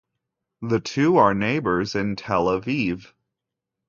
[0.63, 3.13] The two are neighbors in Tel Aviv.